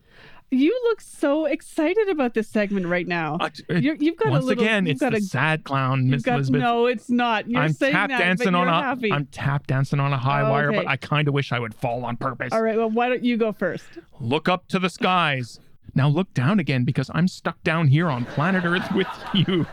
[0.49, 3.37] You look so excited about this segment right now.
[3.41, 4.63] Uh, You're, you've got once a little.
[4.63, 5.21] again, you've it's got the a.
[5.21, 6.61] sad clown, Miss got, Elizabeth.
[6.61, 7.49] no, it's not.
[7.49, 9.11] You're I'm saying tap that, dancing on a happy.
[9.11, 10.87] am tap dancing on a high Oh, wire, but.
[10.87, 12.53] I kind of wish I would fall on purpose.
[12.53, 12.77] All right.
[12.77, 13.83] Well, why don't you go first?
[14.21, 15.59] Look up to the skies.
[15.95, 19.65] Now look down again because I'm stuck down here on planet Earth with you.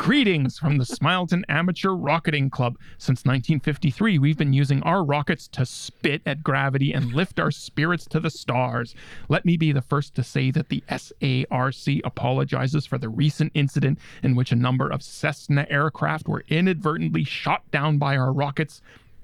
[0.00, 2.78] Greetings from the Smileton Amateur Rocketing Club.
[2.96, 8.06] Since 1953, we've been using our rockets to spit at gravity and lift our spirits
[8.06, 8.94] to the stars.
[9.28, 13.98] Let me be the first to say that the SARC apologizes for the recent incident
[14.22, 18.80] in which a number of Cessna aircraft were inadvertently shot down by our rockets.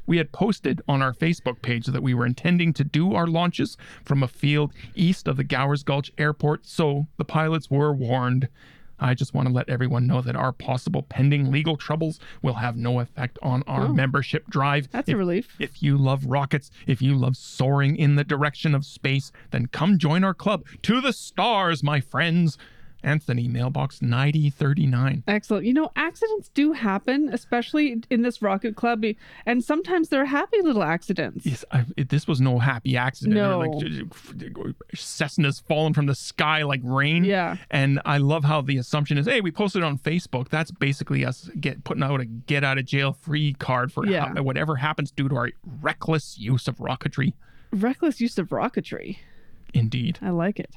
[0.07, 3.79] We had posted on our Facebook page that we were intending to do our launches
[4.05, 8.49] from a field east of the Gowers Gulch Airport, so the pilots were warned.
[8.99, 12.77] I just want to let everyone know that our possible pending legal troubles will have
[12.77, 13.93] no effect on our Oh.
[13.93, 14.91] membership drive.
[14.91, 15.55] That's if, a relief.
[15.59, 19.99] if you love rockets, if you love soaring in the direction of space, then come
[19.99, 20.65] join our club.
[20.83, 22.57] To the stars, my friends.
[23.03, 25.23] Anthony, mailbox 9039.
[25.29, 25.65] Excellent.
[25.65, 29.05] You know, accidents do happen, especially in this rocket club,
[29.45, 31.47] and sometimes they're happy little accidents.
[31.47, 33.35] Yes, I, it, this was no happy accident.
[33.37, 33.61] No.
[33.61, 33.71] Like,
[34.95, 37.25] Cessna's fallen from the sky like rain.
[37.25, 37.57] Yeah.
[37.71, 40.49] And I love how the assumption is, hey, we posted it on Facebook.
[40.49, 44.35] That's basically us get putting out a get out of jail free card for Yeah.
[44.35, 47.35] how- whatever happens due to our reckless use of rocketry.
[47.73, 49.19] Reckless use of rocketry.
[49.75, 50.19] Indeed.
[50.23, 50.75] I like it.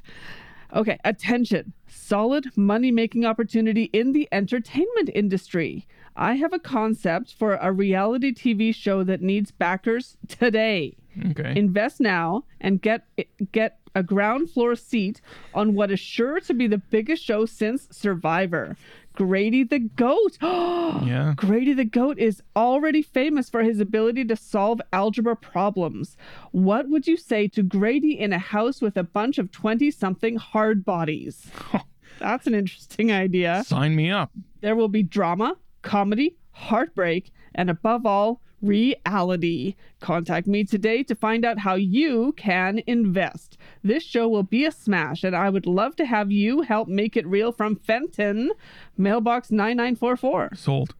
[0.75, 1.73] Okay, attention.
[1.87, 5.87] Solid money making opportunity in the entertainment industry.
[6.15, 10.95] I have a concept for a reality TV show that needs backers today.
[11.31, 11.53] Okay.
[11.55, 13.05] Invest now and get
[13.51, 15.21] get a ground floor seat
[15.53, 18.77] on what is sure to be the biggest show since Survivor.
[19.19, 20.37] Grady the Goat.
[20.41, 21.33] yeah.
[21.35, 26.15] Grady the Goat is already famous for his ability to solve algebra problems.
[26.51, 30.37] What would you say to Grady in a house with a bunch of 20 something
[30.37, 31.51] hard bodies?
[32.19, 33.65] That's an interesting idea.
[33.67, 34.31] Sign me up.
[34.61, 39.75] There will be drama, comedy, heartbreak, and above all, reality.
[39.99, 43.57] Contact me today to find out how you can invest.
[43.83, 47.17] This show will be a smash, and I would love to have you help make
[47.17, 48.51] it real from Fenton,
[48.97, 50.51] mailbox 9944.
[50.55, 50.95] Sold.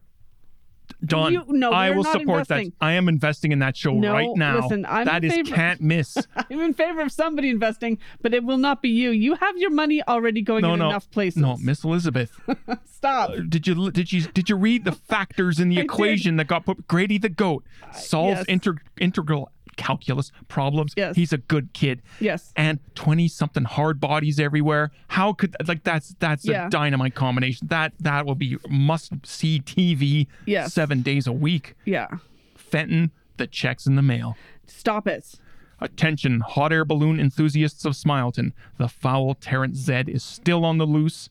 [1.04, 1.32] Done.
[1.32, 2.70] You- no, I will support investing.
[2.70, 2.84] that.
[2.84, 4.60] I am investing in that show No, right now.
[4.60, 6.16] listen, I'm that in favor- can't miss.
[6.36, 9.10] I'm in favor of somebody investing, but it will not be you.
[9.10, 11.40] You have your money already going no, in no, enough places.
[11.40, 12.32] no, Miss Elizabeth.
[12.84, 13.30] Stop.
[13.30, 15.84] Uh, did you did you did you read the factors in the I did.
[15.90, 16.86] equation that got put?
[16.86, 18.44] Grady the goat uh, solves yes.
[18.46, 20.92] inter, integral calculus problems.
[20.96, 21.16] Yes.
[21.16, 22.02] he's a good kid.
[22.20, 22.52] Yes.
[22.56, 24.90] and twenty something hard bodies everywhere.
[25.08, 26.66] How could like that's that's Yeah.
[26.66, 27.66] a dynamite combination.
[27.68, 30.26] That that will be must see TV.
[30.46, 30.72] Yes.
[30.74, 31.74] seven days a week.
[31.84, 32.08] Yeah.
[32.56, 34.36] Fenton, the checks in the mail.
[34.66, 35.34] Stop it.
[35.80, 38.52] Attention, hot air balloon enthusiasts of Smileton.
[38.78, 41.28] The foul Terrence Zed is still on the loose.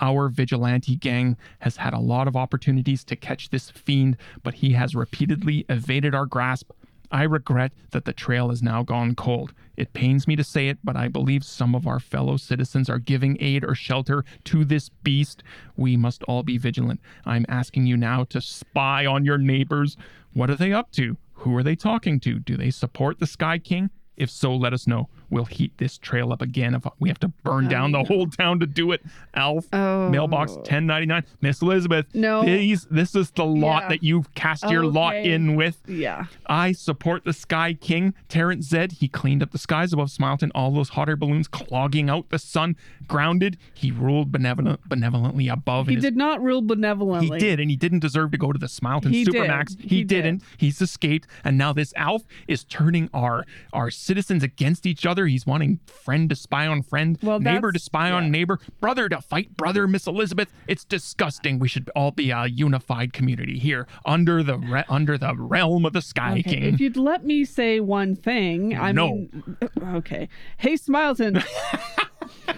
[0.00, 4.72] Our vigilante gang has had a lot of opportunities to catch this fiend, but he
[4.72, 6.70] has repeatedly evaded our grasp.
[7.10, 9.52] I regret that the trail has now gone cold.
[9.76, 12.98] It pains me to say it, but I believe some of our fellow citizens are
[12.98, 15.42] giving aid or shelter to this beast.
[15.76, 17.00] We must all be vigilant.
[17.24, 19.96] I'm asking you now to spy on your neighbors.
[20.32, 21.16] What are they up to?
[21.32, 22.38] Who are they talking to?
[22.38, 23.90] Do they support the Sky King?
[24.16, 25.08] If so, let us know.
[25.30, 28.26] We'll heat this trail up again if we have to burn oh, down the whole
[28.26, 29.02] town to do it.
[29.34, 30.08] Alf, Oh.
[30.10, 31.24] mailbox 1099.
[31.40, 32.44] Miss Elizabeth, No.
[32.44, 33.88] these, this is the lot Yeah.
[33.90, 35.80] that you've cast your lot in with.
[35.86, 36.26] Yeah.
[36.46, 38.92] I support the Sky King, Terrence Zed.
[38.92, 42.38] He cleaned up the skies above Smileton, all those hot air balloons clogging out the
[42.38, 42.76] sun.
[43.06, 45.86] Grounded, he ruled benevolent, benevolently above.
[45.88, 47.38] He his did not rule benevolently.
[47.38, 49.34] he did, and he didn't deserve to go to the Smileton He did.
[49.34, 49.80] Supermax.
[49.80, 50.22] He, He did.
[50.22, 50.42] didn't.
[50.58, 55.19] He's escaped, and now this Alf is turning our our citizens against each other.
[55.26, 58.14] He's wanting friend to spy on friend, Well, neighbor to spy yeah.
[58.16, 59.86] on neighbor, brother to fight brother.
[59.86, 61.58] Miss Elizabeth, it's disgusting.
[61.58, 65.92] We should all be a unified community here under the re- under the realm of
[65.92, 66.74] the Sky Okay, King.
[66.74, 69.08] if you'd let me say one thing, I No.
[69.14, 69.56] mean,
[69.94, 70.28] okay.
[70.58, 71.44] Hey, Smileton,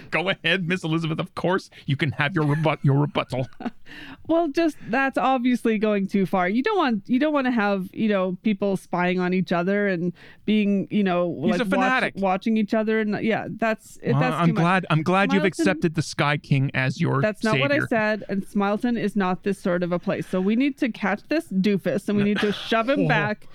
[0.11, 1.19] Go ahead, Miss Elizabeth.
[1.19, 3.47] Of course, you can have your rebut your rebuttal.
[4.27, 6.49] well, just that's obviously going too far.
[6.49, 9.87] You don't want you don't want to have you know people spying on each other
[9.87, 10.13] and
[10.45, 12.13] being you know He's like a fanatic.
[12.17, 14.61] watching each other and yeah, that's Well, that's I'm too much.
[14.61, 14.85] glad.
[14.89, 18.45] I'm glad you've accepted the Sky King as your That's not what I said, and
[18.45, 20.27] Smileton is not this sort of a place.
[20.27, 23.07] So we need to catch this doofus and we need to shove him oh.
[23.07, 23.47] back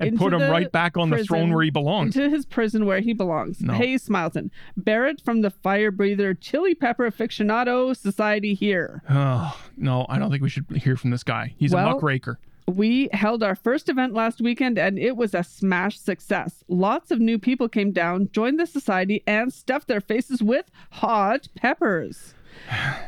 [0.00, 2.16] And put him right back on the throne where he belongs.
[2.16, 3.60] Into his prison where he belongs.
[3.60, 3.74] No.
[3.74, 4.50] Hey, Smileton.
[4.76, 9.02] Barrett from the Fire Breather Chili Pepper Aficionado Society here.
[9.08, 11.54] Oh, no, I don't think we should hear from this guy.
[11.58, 12.38] He's a Well- muckraker.
[12.66, 16.62] We held our first event last weekend and it was a smash success.
[16.68, 21.48] Lots of new people came down, joined the society, and stuffed their faces with hot
[21.56, 22.34] peppers.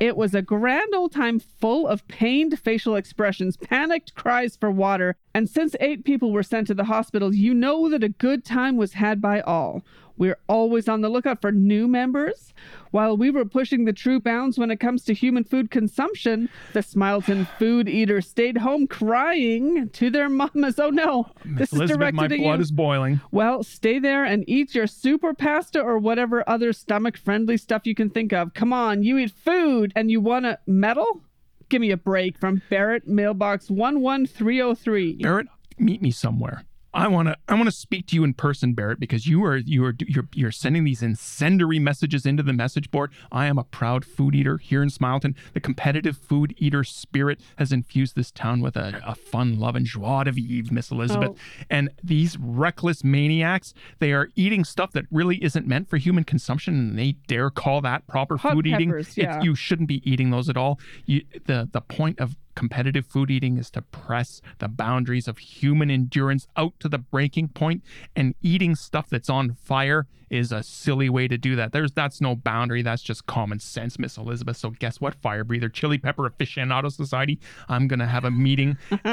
[0.01, 5.17] It was a grand old time full of pained facial expressions, panicked cries for water,
[5.35, 8.77] and since eight people were sent to the hospital, you know that a good time
[8.77, 9.83] was had by all.
[10.17, 12.53] We're always on the lookout for new members.
[12.91, 16.81] While we were pushing the true bounds when it comes to human food consumption, the
[16.81, 20.79] Smileton food eaters stayed home crying to their mamas.
[20.79, 22.63] Oh no, this is Elizabeth, directed my at blood you.
[22.63, 23.21] is boiling.
[23.31, 27.95] Well, stay there and eat your super pasta or whatever other stomach friendly stuff you
[27.95, 28.55] can think of.
[28.55, 31.23] Come on, you eat food and you want to medal?
[31.69, 35.23] Give me a break from Barrett Mailbox 11303.
[35.23, 35.47] Barrett,
[35.79, 36.65] meet me somewhere.
[36.95, 39.57] I want to I want to speak to you in person, Barrett, because you are
[39.57, 43.11] you are you're you're sending these incendiary messages into the message board.
[43.31, 45.35] I am a proud food eater here in Smileton.
[45.55, 49.87] The competitive food eater spirit has infused this town with a, a fun, love, and
[49.87, 51.31] joie de vivre, Miss Elizabeth.
[51.33, 51.65] Oh.
[51.71, 56.75] And these reckless maniacs, they are eating stuff that really isn't meant for human consumption,
[56.75, 58.91] and they dare call that proper Hot food eating.
[58.91, 59.43] peppers, It's- yeah.
[59.43, 60.79] you shouldn't be eating those at all.
[61.07, 65.91] You, the the point of competitive food eating is to press the boundaries of human
[65.91, 67.83] endurance out to the breaking point
[68.17, 71.73] and eating stuff that's on fire is a silly way to do that.
[71.73, 72.81] There's that's no boundary.
[72.81, 74.57] That's just common sense miss elizabeth.
[74.57, 75.69] So guess what fire breather?
[75.69, 77.39] Chili pepper aficionado society
[77.69, 78.77] i'm gonna have a meeting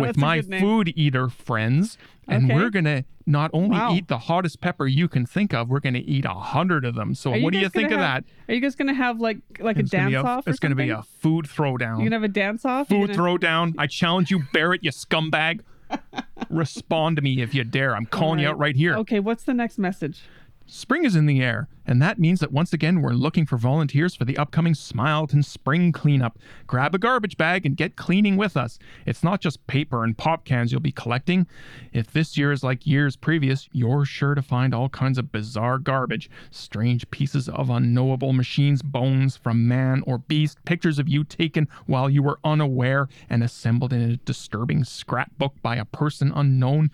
[0.00, 2.54] with my food eater friends and Okay.
[2.54, 3.92] we're gonna not only Wow.
[3.94, 7.14] eat the hottest pepper you can think of we're gonna eat a hundred of them
[7.14, 9.38] so what do you think gonna of have- that Are you guys gonna have like
[9.60, 10.46] like a it's gonna dance a, off?
[10.46, 12.88] or it's gonna be a food throwdown You gonna have a dance off?
[12.88, 13.74] food throwdown.
[13.78, 15.60] I challenge you, Barrett, you scumbag.
[16.50, 17.94] Respond to me if you dare.
[17.96, 18.94] I'm calling you out right here.
[18.96, 20.22] Okay, what's the next message?
[20.70, 24.14] Spring is in the air, and that means that once again we're looking for volunteers
[24.14, 26.38] for the upcoming Smileton Spring Cleanup.
[26.66, 28.78] Grab a garbage bag and get cleaning with us.
[29.06, 31.46] It's not just paper and pop cans you'll be collecting.
[31.94, 35.78] If this year is like years previous, you're sure to find all kinds of bizarre
[35.78, 41.66] garbage strange pieces of unknowable machines, bones from man or beast, pictures of you taken
[41.86, 46.90] while you were unaware and assembled in a disturbing scrapbook by a person unknown.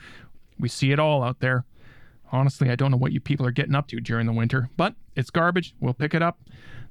[0.60, 1.64] We see it all out there.
[2.34, 4.96] Honestly, I don't know what you people are getting up to during the winter, but
[5.16, 5.74] it's garbage.
[5.81, 6.38] We'll pick it up.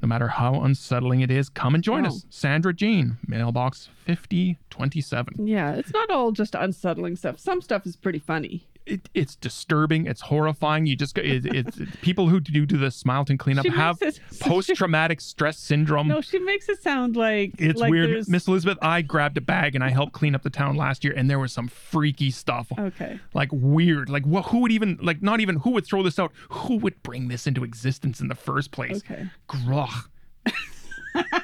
[0.01, 2.09] No matter how unsettling it is, come and join Oh.
[2.09, 2.25] us.
[2.29, 5.47] Sandra Jean, mailbox 5027.
[5.47, 7.39] Yeah, it's not all just unsettling stuff.
[7.39, 8.67] Some stuff is pretty funny.
[8.85, 10.07] It, it's disturbing.
[10.07, 10.85] It's horrifying.
[10.87, 13.97] You just, it, it's people who do, do the Smileton cleanup have
[14.41, 16.09] post traumatic stress syndrome.
[16.09, 18.27] No, she makes it sound like It's like weird.
[18.27, 21.13] Miss Elizabeth, I grabbed a bag and I helped clean up the town last year,
[21.15, 22.73] and there was some freaky stuff.
[22.77, 23.21] Okay.
[23.33, 24.09] Like weird.
[24.09, 24.47] Like what?
[24.47, 25.21] Who would even like?
[25.21, 26.33] Not even who would throw this out?
[26.49, 29.03] Who would bring this into existence in the first place?
[29.09, 29.27] Okay.
[29.47, 30.09] Grugh.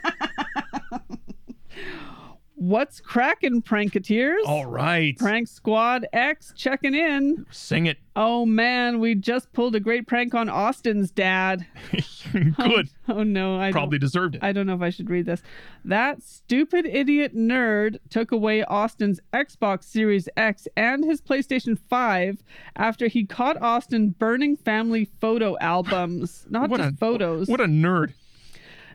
[2.60, 4.44] What's cracking, pranketeers?
[4.46, 5.18] All right.
[5.18, 7.46] Prank Squad X checking in.
[7.52, 8.00] Sing it.
[8.18, 11.66] Oh man, we just pulled a great prank on Austin's dad.
[12.34, 12.90] Good.
[13.12, 14.44] Oh no, I Probably deserved it.
[14.44, 15.42] I don't know if I should read this.
[15.84, 22.44] That stupid idiot nerd took away Austin's Xbox Series X and his PlayStation 5
[22.76, 26.46] after he caught Austin burning family photo albums.
[26.52, 27.48] Not what just a photos.
[27.48, 28.14] What a nerd.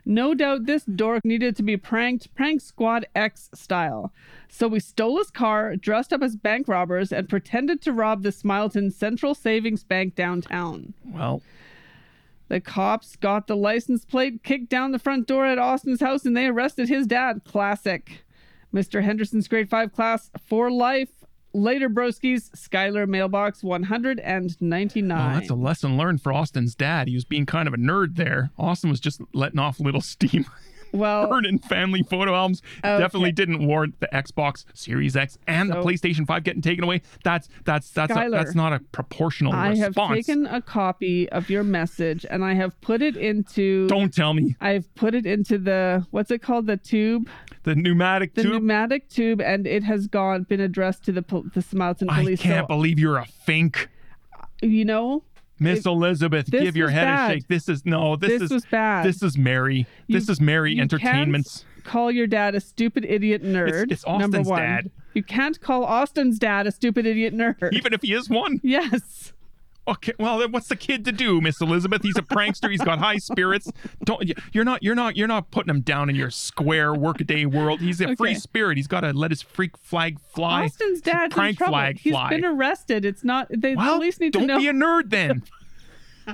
[0.07, 4.13] No doubt this dork needed to be pranked, Prank Squad X style.
[4.47, 8.29] So we stole his car, dressed up as bank robbers, and pretended to rob the
[8.29, 10.93] Smileton Central Savings Bank downtown.
[11.03, 11.41] Well,
[12.47, 16.37] The cops got the license plate kicked down the front door at Austin's house and
[16.37, 17.41] they arrested his dad.
[17.43, 18.23] Classic.
[18.73, 19.01] Mr.
[19.03, 21.14] Henderson's grade 5 class for life.
[21.55, 25.17] Later broskies, Skylar mailbox 199.
[25.17, 27.07] oh, that's a lesson learned for Austin's dad.
[27.07, 28.51] He was being kind of a nerd there.
[28.59, 30.45] Austin was just letting off little steam.
[30.95, 32.97] Well, Burning family photo albums Okay.
[32.99, 37.01] definitely didn't warrant the Xbox Series X and the PlayStation 5 getting taken away.
[37.23, 41.63] That's that's that's a, that's not a proportional I have taken a copy of your
[41.63, 46.05] message and I have put it into Don't tell me I've put it into the
[46.11, 47.29] what's it called the tube
[47.63, 48.51] the pneumatic the tube.
[48.53, 52.43] The pneumatic tube and it has gone been addressed to the the I police I
[52.43, 53.89] can't so, believe you're a fink.
[54.61, 55.23] you know
[55.59, 57.31] Miss Elizabeth, this give your head bad.
[57.31, 57.47] a shake.
[57.47, 59.87] This is no, this, this, is was bad this is Mary.
[60.09, 61.63] this is Mary you Entertainment's.
[61.83, 64.91] call your dad a stupid idiot nerd it's number Austin's one dad.
[65.13, 68.59] you can't call Austin's dad a stupid idiot nerd Even if he is one.
[68.63, 69.33] yes
[69.87, 72.01] Okay, well, then what's the kid to do, Miss Elizabeth?
[72.01, 72.71] He's a prankster.
[72.71, 73.71] He's got high spirits.
[74.03, 77.81] Don't you're not you're not you're not putting him down in your square workaday world.
[77.81, 78.77] He's a free spirit.
[78.77, 80.63] He's got to let his freak flag fly.
[80.65, 81.73] Austin's dad's in prank trouble.
[81.73, 82.29] flag He's fly.
[82.29, 83.05] been arrested.
[83.05, 83.47] It's not.
[83.51, 84.59] They, well, the police need don't to know.
[84.59, 85.43] be a nerd then.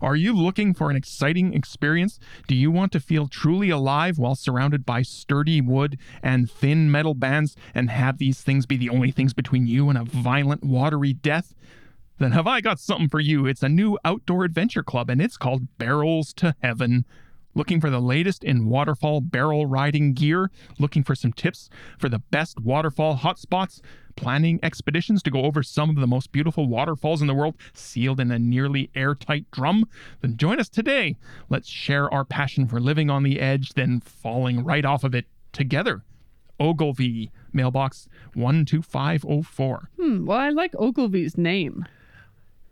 [0.00, 2.18] Are you looking for an exciting experience?
[2.48, 7.14] Do you want to feel truly alive while surrounded by sturdy wood and thin metal
[7.14, 11.12] bands and have these things be the only things between you and a violent, watery
[11.12, 11.54] death?
[12.18, 13.46] Then have I got something for you.
[13.46, 17.04] It's a new outdoor adventure club and it's called Barrels to Heaven.
[17.54, 20.50] Looking for the latest in waterfall barrel riding gear?
[20.78, 23.80] Looking for some tips for the best waterfall hotspots?
[24.16, 28.20] Planning expeditions to go over some of the most beautiful waterfalls in the world sealed
[28.20, 29.84] in a nearly airtight drum?
[30.20, 31.16] Then join us today.
[31.48, 35.26] Let's share our passion for living on the edge, then falling right off of it
[35.52, 36.04] together.
[36.60, 39.90] Ogilvy, mailbox 12504.
[39.98, 41.84] Hmm, well, I like Ogilvy's name.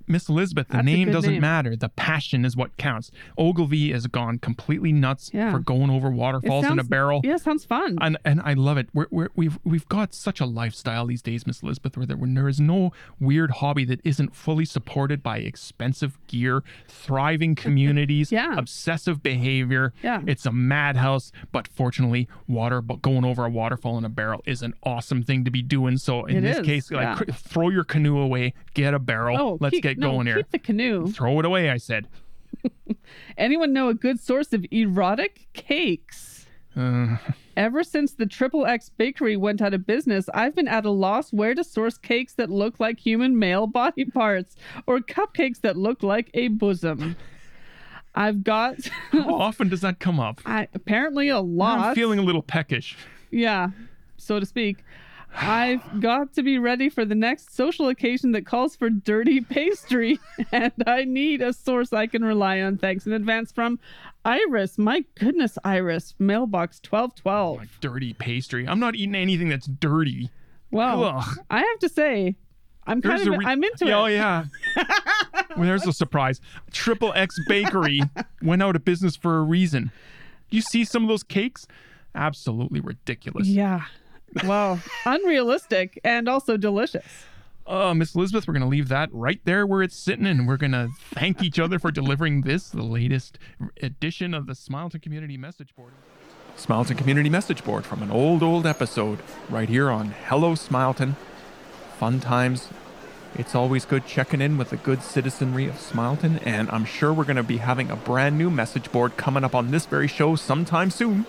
[0.08, 1.40] Miss Elizabeth, the That's name doesn't name.
[1.40, 1.76] matter.
[1.76, 3.10] The passion is what counts.
[3.36, 5.50] Ogilvy has gone completely nuts Yeah.
[5.50, 7.20] for going over waterfalls in a barrel.
[7.24, 7.98] Yeah, sounds fun.
[8.00, 8.88] And and I love it.
[8.94, 12.34] We're, we're, we've we've got such a lifestyle these days, Miss Elizabeth, where there, when
[12.34, 18.54] there is no weird hobby that isn't fully supported by expensive gear, thriving communities, Yeah.
[18.56, 19.92] obsessive behavior.
[20.02, 20.22] Yeah.
[20.26, 24.62] It's a madhouse, but fortunately, water but going over a waterfall in a barrel is
[24.62, 25.96] an awesome thing to be doing.
[25.98, 27.34] So in It this is, case, like yeah.
[27.34, 30.36] throw your canoe away, get a barrel, oh, let's keep- get no, going here.
[30.36, 31.06] Keep the canoe.
[31.08, 32.08] Throw it away, I said.
[33.38, 36.46] Anyone know a good source of erotic cakes?
[36.76, 37.16] Uh,
[37.56, 41.32] Ever since the Triple X Bakery went out of business, I've been at a loss
[41.32, 44.54] where to source cakes that look like human male body parts
[44.86, 47.16] or cupcakes that look like a bosom.
[48.14, 48.76] I've got
[49.10, 50.40] how often does that come up?
[50.46, 51.78] I, apparently a lot.
[51.80, 52.96] I'm feeling a little peckish.
[53.30, 53.70] yeah,
[54.16, 54.78] so to speak.
[55.34, 60.18] I've got to be ready for the next social occasion that calls for dirty pastry,
[60.52, 62.78] and I need a source I can rely on.
[62.78, 63.78] Thanks in advance from
[64.24, 64.78] Iris.
[64.78, 66.14] My goodness, Iris.
[66.18, 67.58] Mailbox 1212.
[67.58, 68.66] Like dirty pastry.
[68.66, 70.30] I'm not eating anything that's dirty.
[70.70, 71.38] Well, Ugh.
[71.50, 72.36] I have to say,
[72.86, 74.44] I'm kind of re- I'm into yeah, Oh yeah.
[75.56, 76.40] well, there's a surprise.
[76.72, 78.00] Triple X Bakery
[78.42, 79.90] went out of business for a reason.
[80.50, 81.66] You see some of those cakes?
[82.14, 83.46] Absolutely ridiculous.
[83.46, 83.84] Yeah.
[84.44, 87.04] Well, unrealistic and also delicious.
[87.70, 90.56] Oh, Miss Elizabeth, we're going to leave that right there where it's sitting, and we're
[90.56, 93.38] going to thank each other for delivering this, the latest
[93.82, 95.92] edition of the Smileton Community Message Board.
[96.56, 99.18] Smileton Community Message Board from an old, old episode
[99.50, 101.14] right here on Hello Smileton.
[101.98, 102.68] Fun times.
[103.34, 107.24] It's always good checking in with the good citizenry of Smileton, and I'm sure we're
[107.24, 110.36] going to be having a brand new message board coming up on this very show
[110.36, 111.26] sometime soon.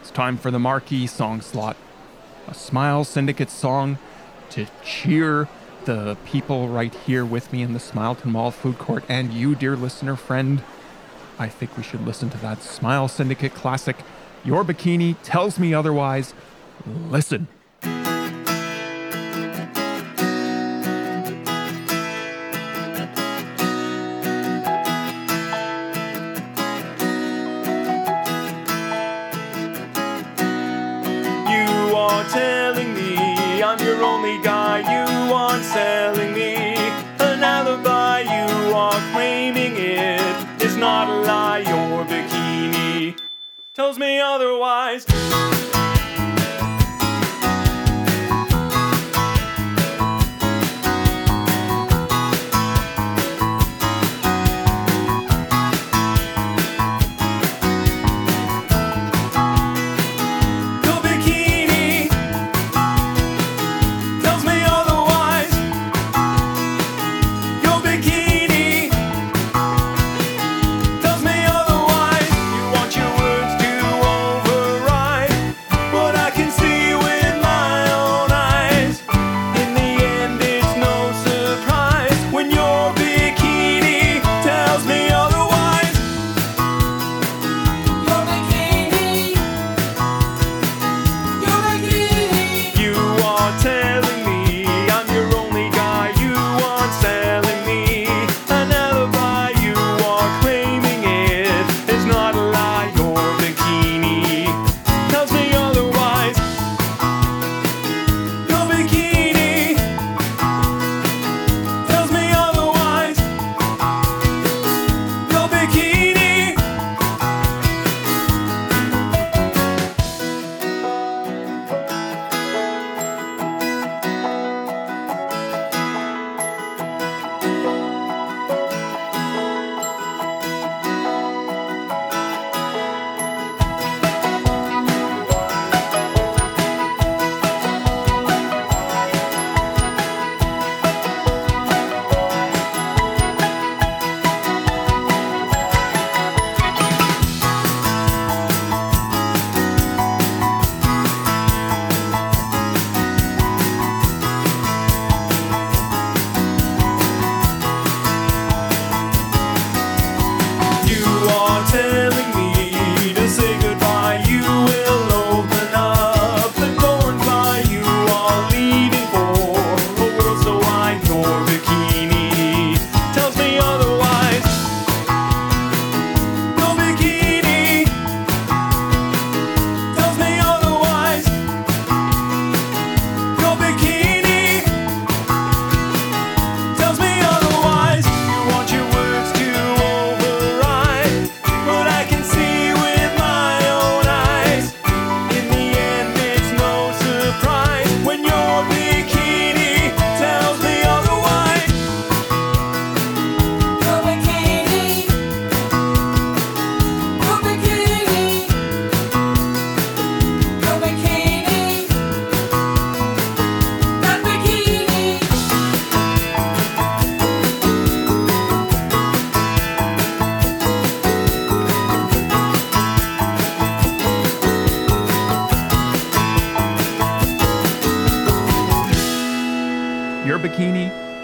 [0.00, 1.76] It's time for the marquee song slot
[2.48, 3.98] a Smile Syndicate song
[4.50, 5.48] to cheer
[5.84, 9.76] the people right here with me in the Smileton Mall food court and you, dear
[9.76, 10.62] listener friend.
[11.38, 13.96] I think we should listen to that Smile Syndicate classic.
[14.44, 16.34] Your bikini tells me otherwise.
[16.86, 17.48] Listen.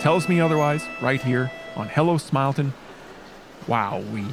[0.03, 2.73] Tells me otherwise right here on Hello Smileton.
[3.69, 4.27] Wow, we.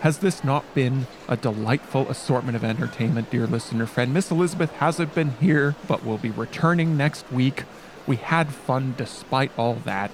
[0.00, 4.12] Has this not been a delightful assortment of entertainment, dear listener friend?
[4.12, 7.64] Miss Elizabeth hasn't been here, but will be returning next week.
[8.06, 10.10] We had fun despite all that.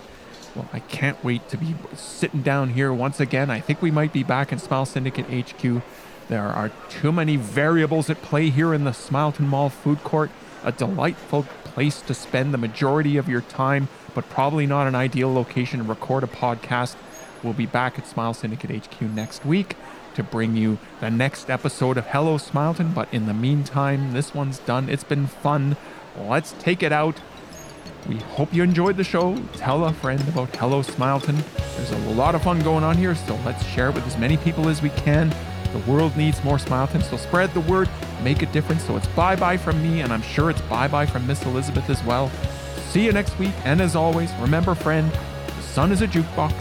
[0.54, 3.50] Well, I can't wait to be sitting down here once again.
[3.50, 5.82] I think we might be back in Smile Syndicate HQ.
[6.28, 10.30] There are too many variables at play here in the Smileton Mall food court.
[10.64, 15.32] A delightful place to spend the majority of your time, but probably not an ideal
[15.32, 16.96] location to record a podcast.
[17.42, 19.76] We'll be back at Smile Syndicate HQ next week
[20.14, 22.94] to bring you the next episode of Hello Smileton.
[22.94, 24.88] But in the meantime, this one's done.
[24.88, 25.76] It's been fun.
[26.16, 27.20] Let's take it out.
[28.08, 29.36] We hope you enjoyed the show.
[29.54, 31.42] Tell a friend about Hello Smileton.
[31.76, 34.36] There's a lot of fun going on here, so let's share it with as many
[34.36, 35.32] people as we can.
[35.72, 37.88] The world needs more Smileton, so spread the word,
[38.22, 38.84] make a difference.
[38.84, 41.88] So it's bye bye from me, and I'm sure it's bye bye from Miss Elizabeth
[41.88, 42.30] as well.
[42.92, 45.10] See you next week, and as always, remember, friend,
[45.46, 46.52] the sun is a jukebox